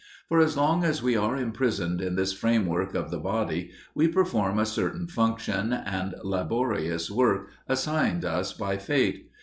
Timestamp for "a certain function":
4.57-5.71